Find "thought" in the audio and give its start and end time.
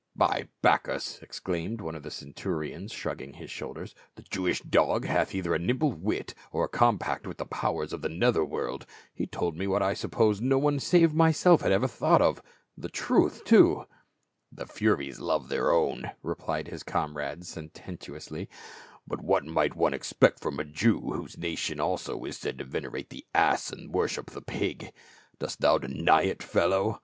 11.87-12.19